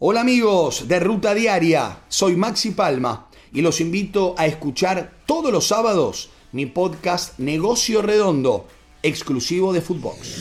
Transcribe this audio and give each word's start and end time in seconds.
Hola 0.00 0.20
amigos 0.20 0.86
de 0.86 1.00
Ruta 1.00 1.34
Diaria, 1.34 2.04
soy 2.08 2.36
Maxi 2.36 2.70
Palma 2.70 3.28
y 3.52 3.62
los 3.62 3.80
invito 3.80 4.36
a 4.38 4.46
escuchar 4.46 5.12
todos 5.26 5.50
los 5.50 5.66
sábados 5.66 6.30
mi 6.52 6.66
podcast 6.66 7.36
Negocio 7.40 8.00
Redondo, 8.00 8.68
exclusivo 9.02 9.72
de 9.72 9.80
Footbox. 9.80 10.36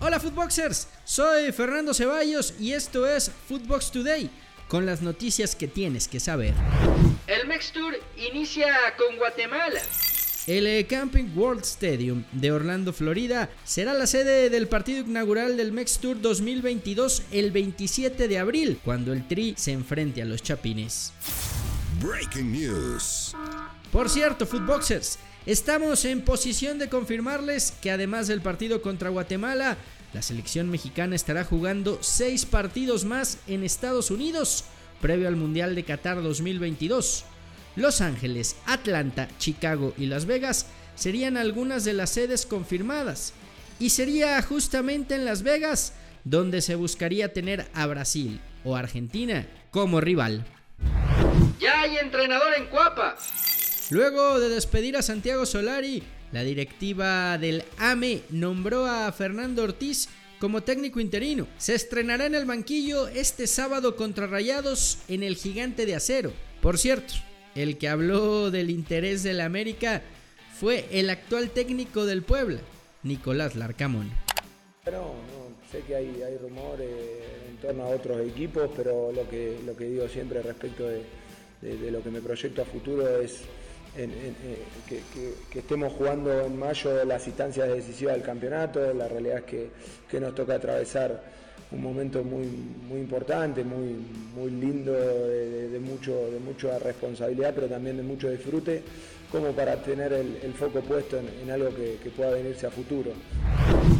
Hola 0.00 0.18
Footboxers, 0.18 0.88
soy 1.04 1.52
Fernando 1.52 1.94
Ceballos 1.94 2.54
y 2.58 2.72
esto 2.72 3.06
es 3.06 3.30
Footbox 3.46 3.92
Today 3.92 4.28
con 4.66 4.86
las 4.86 5.02
noticias 5.02 5.54
que 5.54 5.68
tienes 5.68 6.08
que 6.08 6.18
saber. 6.18 6.54
El 7.28 7.46
Mex 7.46 7.70
Tour 7.70 7.94
inicia 8.16 8.74
con 8.96 9.18
Guatemala. 9.18 9.82
El 10.48 10.66
eh, 10.66 10.86
Camping 10.86 11.36
World 11.36 11.62
Stadium 11.62 12.24
de 12.32 12.50
Orlando, 12.50 12.94
Florida, 12.94 13.50
será 13.64 13.92
la 13.92 14.06
sede 14.06 14.48
del 14.48 14.66
partido 14.66 15.00
inaugural 15.00 15.58
del 15.58 15.72
Mex 15.72 15.98
Tour 15.98 16.22
2022 16.22 17.24
el 17.32 17.52
27 17.52 18.28
de 18.28 18.38
abril, 18.38 18.80
cuando 18.82 19.12
el 19.12 19.28
Tri 19.28 19.52
se 19.58 19.72
enfrente 19.72 20.22
a 20.22 20.24
los 20.24 20.42
Chapines. 20.42 21.12
Breaking 22.00 22.50
News. 22.50 23.36
Por 23.92 24.08
cierto, 24.08 24.46
Footboxers, 24.46 25.18
estamos 25.44 26.06
en 26.06 26.22
posición 26.22 26.78
de 26.78 26.88
confirmarles 26.88 27.74
que 27.82 27.90
además 27.90 28.26
del 28.26 28.40
partido 28.40 28.80
contra 28.80 29.10
Guatemala, 29.10 29.76
la 30.14 30.22
selección 30.22 30.70
mexicana 30.70 31.14
estará 31.14 31.44
jugando 31.44 31.98
seis 32.00 32.46
partidos 32.46 33.04
más 33.04 33.36
en 33.48 33.64
Estados 33.64 34.10
Unidos, 34.10 34.64
previo 35.02 35.28
al 35.28 35.36
Mundial 35.36 35.74
de 35.74 35.84
Qatar 35.84 36.22
2022. 36.22 37.26
Los 37.78 38.00
Ángeles, 38.00 38.56
Atlanta, 38.66 39.28
Chicago 39.38 39.94
y 39.96 40.06
Las 40.06 40.26
Vegas 40.26 40.66
serían 40.94 41.36
algunas 41.36 41.84
de 41.84 41.92
las 41.92 42.10
sedes 42.10 42.44
confirmadas. 42.44 43.32
Y 43.78 43.90
sería 43.90 44.40
justamente 44.42 45.14
en 45.14 45.24
Las 45.24 45.42
Vegas 45.42 45.94
donde 46.24 46.60
se 46.60 46.74
buscaría 46.74 47.32
tener 47.32 47.66
a 47.72 47.86
Brasil 47.86 48.40
o 48.64 48.76
Argentina 48.76 49.46
como 49.70 50.00
rival. 50.00 50.44
Ya 51.60 51.82
hay 51.82 51.96
entrenador 51.98 52.54
en 52.56 52.66
Cuapa. 52.66 53.16
Luego 53.90 54.38
de 54.40 54.48
despedir 54.48 54.96
a 54.96 55.02
Santiago 55.02 55.46
Solari, 55.46 56.02
la 56.32 56.42
directiva 56.42 57.38
del 57.38 57.64
AME 57.78 58.22
nombró 58.30 58.86
a 58.86 59.10
Fernando 59.12 59.62
Ortiz 59.62 60.08
como 60.38 60.62
técnico 60.62 61.00
interino. 61.00 61.46
Se 61.58 61.74
estrenará 61.74 62.26
en 62.26 62.34
el 62.34 62.44
banquillo 62.44 63.08
este 63.08 63.46
sábado 63.46 63.96
contra 63.96 64.26
Rayados 64.26 64.98
en 65.08 65.22
el 65.22 65.36
Gigante 65.36 65.86
de 65.86 65.94
Acero. 65.94 66.32
Por 66.60 66.76
cierto, 66.76 67.14
el 67.62 67.76
que 67.76 67.88
habló 67.88 68.50
del 68.50 68.70
interés 68.70 69.24
de 69.24 69.34
la 69.34 69.44
América 69.44 70.02
fue 70.54 70.86
el 70.92 71.10
actual 71.10 71.50
técnico 71.50 72.06
del 72.06 72.22
Puebla, 72.22 72.60
Nicolás 73.02 73.56
Larcamón. 73.56 74.10
No, 74.86 75.14
sé 75.70 75.80
que 75.80 75.96
hay, 75.96 76.38
rumores 76.40 76.88
en 77.50 77.56
torno 77.56 77.82
a 77.84 77.88
otros 77.88 78.20
equipos, 78.20 78.70
pero 78.76 79.12
lo 79.12 79.28
que 79.28 79.84
digo 79.84 80.08
siempre 80.08 80.40
respecto 80.40 80.86
de, 80.86 81.90
lo 81.90 82.02
que 82.02 82.10
me 82.10 82.20
proyecto 82.20 82.62
a 82.62 82.64
futuro 82.64 83.20
es 83.20 83.40
que, 83.94 85.58
estemos 85.58 85.92
jugando 85.92 86.40
en 86.44 86.58
mayo 86.58 87.04
las 87.04 87.26
instancias 87.26 87.68
decisivas 87.68 88.14
del 88.14 88.24
campeonato. 88.24 88.92
La 88.94 89.08
realidad 89.08 89.38
es 89.38 89.44
que, 89.44 89.70
que 90.08 90.20
nos 90.20 90.34
toca 90.34 90.54
atravesar 90.54 91.22
un 91.70 91.82
momento 91.82 92.24
muy, 92.24 92.46
muy 92.46 93.00
importante, 93.00 93.62
muy, 93.62 93.94
muy 94.34 94.50
lindo, 94.50 94.92
de, 94.92 95.78
mucho, 95.80 96.12
de 96.30 96.40
mucha 96.40 96.78
responsabilidad, 96.78 97.52
pero 97.54 97.66
también 97.66 97.96
de 97.96 98.02
mucho 98.02 98.30
disfrute, 98.30 98.82
como 99.30 99.52
para 99.52 99.76
tener 99.82 100.12
el, 100.12 100.54
foco 100.54 100.80
puesto 100.80 101.18
en, 101.18 101.50
algo 101.50 101.68
que, 101.74 102.10
pueda 102.16 102.30
venirse 102.30 102.66
a 102.66 102.70
futuro. 102.70 103.12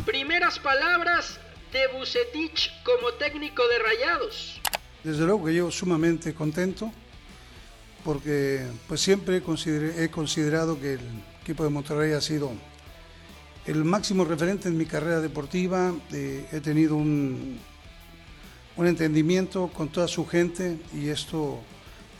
Primeras 0.06 0.58
palabras 0.58 1.38
de 1.72 1.86
Bucetich 1.98 2.82
como 2.82 3.12
técnico 3.14 3.62
de 3.68 3.78
Rayados. 3.78 4.60
Desde 5.04 5.24
luego 5.24 5.44
que 5.44 5.54
yo 5.54 5.70
sumamente 5.70 6.34
contento, 6.34 6.90
porque 8.04 8.66
pues 8.86 9.00
siempre 9.00 9.38
he 9.38 10.10
considerado 10.10 10.80
que 10.80 10.94
el 10.94 11.00
equipo 11.42 11.64
de 11.64 11.70
Monterrey 11.70 12.12
ha 12.12 12.20
sido 12.20 12.52
el 13.66 13.84
máximo 13.84 14.24
referente 14.24 14.68
en 14.68 14.78
mi 14.78 14.86
carrera 14.86 15.20
deportiva. 15.20 15.92
Eh, 16.12 16.46
he 16.52 16.60
tenido 16.60 16.96
un, 16.96 17.58
un, 18.76 18.86
entendimiento 18.86 19.68
con 19.68 19.90
toda 19.90 20.08
su 20.08 20.26
gente 20.26 20.78
y 20.94 21.08
esto 21.08 21.60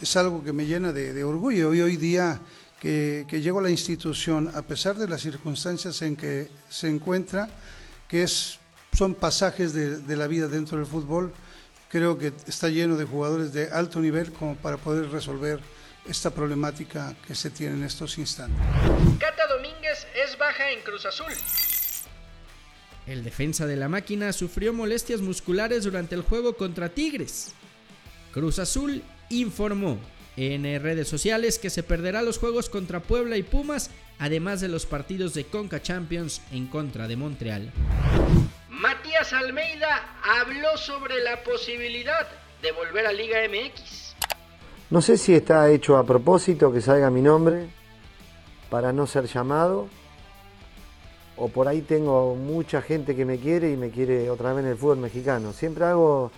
es 0.01 0.17
algo 0.17 0.45
que 0.45 0.53
me 0.53 0.67
llena 0.67 0.93
de, 0.93 1.25
orgullo. 1.25 1.73
Y 1.73 1.81
hoy 1.81 1.97
día 1.97 2.41
que, 2.81 3.25
llego 3.31 3.61
a 3.61 3.63
la 3.63 3.71
institución, 3.71 4.51
a 4.55 4.63
pesar 4.63 4.97
de 4.97 5.09
las 5.09 5.23
circunstancias 5.23 6.03
en 6.03 6.17
que 6.17 6.49
se 6.69 6.89
encuentra, 6.89 7.49
que 8.09 8.25
es, 8.25 8.59
son 8.93 9.15
pasajes 9.15 9.73
de, 9.73 9.99
de 9.99 10.17
la 10.17 10.27
vida 10.27 10.49
dentro 10.49 10.77
del 10.77 10.87
fútbol, 10.87 11.33
creo 11.89 12.19
que 12.19 12.33
está 12.47 12.69
lleno 12.69 12.97
de 12.97 13.05
jugadores 13.05 13.53
de 13.53 13.71
alto 13.71 14.01
nivel 14.01 14.33
como 14.33 14.57
para 14.57 14.77
poder 14.77 15.11
resolver 15.11 15.61
esta 16.09 16.31
problemática 16.31 17.15
que 17.27 17.35
se 17.35 17.51
tiene 17.51 17.75
en 17.75 17.85
estos 17.85 18.19
instantes. 18.19 18.59
Cata 19.19 19.47
Domínguez 19.47 20.07
es 20.25 20.39
baja 20.39 20.71
en 20.71 20.81
Cruz 20.81 21.05
Azul. 21.07 21.33
El 23.07 23.25
defensa 23.25 23.67
de 23.67 23.77
la 23.77 23.89
máquina 23.89 24.33
sufrió 24.33 24.73
molestias 24.73 25.21
musculares 25.21 25.85
durante 25.85 26.15
el 26.15 26.23
juego 26.23 26.57
contra 26.57 26.91
Tigres. 26.91 27.55
Cruz 28.33 28.59
Azul 28.59 29.03
informó 29.31 29.99
en 30.37 30.63
redes 30.81 31.09
sociales 31.09 31.59
que 31.59 31.71
se 31.71 31.83
perderá 31.83 32.23
los 32.23 32.39
juegos 32.39 32.69
contra 32.69 33.01
Puebla 33.01 33.37
y 33.37 33.43
Pumas, 33.43 33.91
además 34.19 34.61
de 34.61 34.69
los 34.69 34.87
partidos 34.87 35.35
de 35.35 35.45
Conca 35.45 35.83
Champions 35.83 36.43
en 36.53 36.67
contra 36.67 37.09
de 37.09 37.17
Montreal. 37.17 37.73
Matías 38.79 39.33
Almeida 39.33 40.15
habló 40.23 40.77
sobre 40.77 41.21
la 41.25 41.43
posibilidad 41.43 42.29
de 42.63 42.71
volver 42.71 43.07
a 43.07 43.13
Liga 43.13 43.39
MX. 43.49 44.15
No 44.91 45.03
sé 45.03 45.17
si 45.19 45.35
está 45.35 45.69
hecho 45.69 45.97
a 45.97 46.05
propósito 46.05 46.73
que 46.73 46.81
salga 46.81 47.11
mi 47.11 47.21
nombre 47.21 47.69
para 48.71 48.93
no 48.93 49.09
ser 49.09 49.25
llamado, 49.25 49.89
o 51.37 51.49
por 51.49 51.67
ahí 51.67 51.83
tengo 51.83 52.37
mucha 52.37 52.81
gente 52.81 53.17
que 53.17 53.25
me 53.25 53.39
quiere 53.39 53.73
y 53.73 53.77
me 53.77 53.91
quiere 53.91 54.31
otra 54.31 54.53
vez 54.53 54.65
en 54.65 54.71
el 54.71 54.77
fútbol 54.77 54.99
mexicano. 54.99 55.53
Siempre 55.53 55.85
hago, 55.85 56.31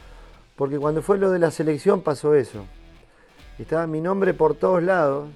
porque 0.56 0.78
cuando 0.78 1.02
fue 1.02 1.18
lo 1.18 1.30
de 1.30 1.40
la 1.40 1.50
selección 1.50 2.00
pasó 2.00 2.34
eso. 2.34 2.64
Estaba 3.58 3.86
mi 3.86 4.00
nombre 4.00 4.32
por 4.32 4.54
todos 4.54 4.82
lados 4.82 5.28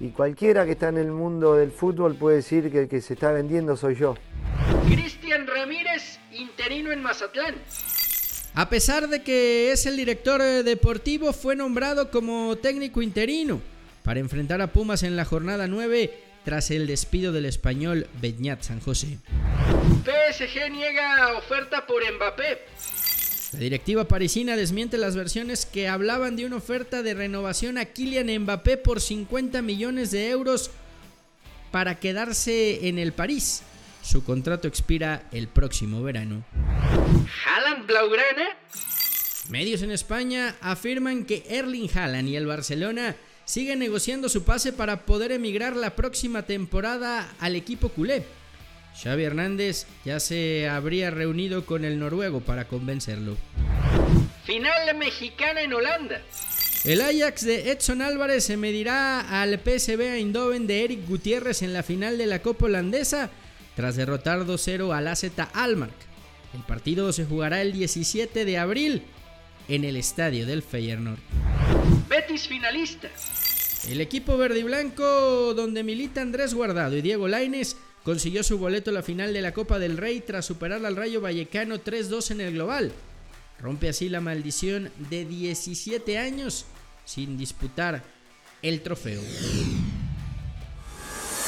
y 0.00 0.08
cualquiera 0.08 0.64
que 0.64 0.72
está 0.72 0.88
en 0.88 0.98
el 0.98 1.12
mundo 1.12 1.54
del 1.54 1.70
fútbol 1.70 2.16
puede 2.16 2.36
decir 2.36 2.72
que 2.72 2.82
el 2.82 2.88
que 2.88 3.00
se 3.00 3.14
está 3.14 3.30
vendiendo 3.30 3.76
soy 3.76 3.94
yo. 3.94 4.16
Cristian 4.86 5.37
Ramírez, 5.58 6.20
interino 6.32 6.92
en 6.92 7.02
Mazatlán. 7.02 7.56
A 8.54 8.68
pesar 8.68 9.08
de 9.08 9.24
que 9.24 9.72
es 9.72 9.86
el 9.86 9.96
director 9.96 10.40
eh, 10.40 10.62
deportivo, 10.62 11.32
fue 11.32 11.56
nombrado 11.56 12.12
como 12.12 12.56
técnico 12.56 13.02
interino 13.02 13.60
para 14.04 14.20
enfrentar 14.20 14.60
a 14.62 14.72
Pumas 14.72 15.02
en 15.02 15.16
la 15.16 15.24
jornada 15.24 15.66
9 15.66 16.12
tras 16.44 16.70
el 16.70 16.86
despido 16.86 17.32
del 17.32 17.44
español 17.44 18.06
Beñat 18.20 18.62
San 18.62 18.78
José. 18.78 19.18
PSG 20.04 20.70
niega 20.70 21.36
oferta 21.36 21.84
por 21.86 22.02
Mbappé. 22.04 22.58
La 23.52 23.58
directiva 23.58 24.06
parisina 24.06 24.54
desmiente 24.54 24.96
las 24.96 25.16
versiones 25.16 25.66
que 25.66 25.88
hablaban 25.88 26.36
de 26.36 26.46
una 26.46 26.56
oferta 26.56 27.02
de 27.02 27.14
renovación 27.14 27.78
a 27.78 27.86
Kylian 27.86 28.44
Mbappé 28.44 28.76
por 28.76 29.00
50 29.00 29.60
millones 29.62 30.12
de 30.12 30.30
euros 30.30 30.70
para 31.72 31.98
quedarse 31.98 32.86
en 32.86 33.00
el 33.00 33.12
París. 33.12 33.64
Su 34.08 34.24
contrato 34.24 34.68
expira 34.68 35.24
el 35.32 35.48
próximo 35.48 36.02
verano. 36.02 36.42
¿Haaland 37.44 37.86
Blaugrana? 37.86 38.56
Medios 39.50 39.82
en 39.82 39.90
España 39.90 40.56
afirman 40.62 41.26
que 41.26 41.44
Erling 41.46 41.90
Haaland 41.94 42.26
y 42.26 42.36
el 42.36 42.46
Barcelona 42.46 43.16
siguen 43.44 43.80
negociando 43.80 44.30
su 44.30 44.44
pase 44.44 44.72
para 44.72 45.04
poder 45.04 45.30
emigrar 45.30 45.76
la 45.76 45.94
próxima 45.94 46.46
temporada 46.46 47.30
al 47.38 47.54
equipo 47.54 47.90
culé. 47.90 48.24
Xavi 49.02 49.24
Hernández 49.24 49.86
ya 50.06 50.20
se 50.20 50.70
habría 50.70 51.10
reunido 51.10 51.66
con 51.66 51.84
el 51.84 51.98
noruego 51.98 52.40
para 52.40 52.66
convencerlo. 52.66 53.36
Final 54.44 54.96
mexicana 54.96 55.60
en 55.60 55.74
Holanda. 55.74 56.22
El 56.84 57.02
Ajax 57.02 57.44
de 57.44 57.72
Edson 57.72 58.00
Álvarez 58.00 58.44
se 58.44 58.56
medirá 58.56 59.42
al 59.42 59.60
PSV 59.60 60.00
Eindhoven 60.00 60.66
de 60.66 60.84
Eric 60.84 61.06
Gutiérrez 61.06 61.60
en 61.60 61.74
la 61.74 61.82
final 61.82 62.16
de 62.16 62.24
la 62.24 62.40
Copa 62.40 62.64
Holandesa 62.64 63.30
tras 63.78 63.94
derrotar 63.94 64.44
2-0 64.44 64.92
al 64.92 65.06
AZ 65.06 65.24
Almark. 65.52 65.94
El 66.52 66.62
partido 66.62 67.12
se 67.12 67.24
jugará 67.24 67.62
el 67.62 67.72
17 67.72 68.44
de 68.44 68.58
abril 68.58 69.04
en 69.68 69.84
el 69.84 69.94
estadio 69.94 70.46
del 70.46 70.64
Feyenoord. 70.64 71.20
Betis 72.08 72.48
finalista. 72.48 73.08
El 73.88 74.00
equipo 74.00 74.36
verde 74.36 74.58
y 74.58 74.62
blanco, 74.64 75.54
donde 75.54 75.84
milita 75.84 76.22
Andrés 76.22 76.54
Guardado 76.54 76.96
y 76.96 77.02
Diego 77.02 77.28
Laines, 77.28 77.76
consiguió 78.02 78.42
su 78.42 78.58
boleto 78.58 78.90
a 78.90 78.94
la 78.94 79.04
final 79.04 79.32
de 79.32 79.42
la 79.42 79.52
Copa 79.54 79.78
del 79.78 79.96
Rey 79.96 80.24
tras 80.26 80.46
superar 80.46 80.84
al 80.84 80.96
Rayo 80.96 81.20
Vallecano 81.20 81.76
3-2 81.76 82.32
en 82.32 82.40
el 82.40 82.54
global. 82.54 82.90
Rompe 83.60 83.90
así 83.90 84.08
la 84.08 84.20
maldición 84.20 84.90
de 85.08 85.24
17 85.24 86.18
años 86.18 86.64
sin 87.04 87.38
disputar 87.38 88.02
el 88.60 88.80
trofeo. 88.80 89.22